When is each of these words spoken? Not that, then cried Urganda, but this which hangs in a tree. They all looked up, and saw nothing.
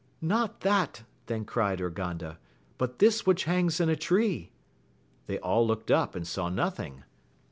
Not 0.19 0.61
that, 0.61 1.03
then 1.27 1.45
cried 1.45 1.79
Urganda, 1.79 2.39
but 2.79 2.97
this 2.97 3.27
which 3.27 3.43
hangs 3.43 3.79
in 3.79 3.87
a 3.87 3.95
tree. 3.95 4.49
They 5.27 5.37
all 5.37 5.67
looked 5.67 5.91
up, 5.91 6.15
and 6.15 6.25
saw 6.25 6.49
nothing. 6.49 7.03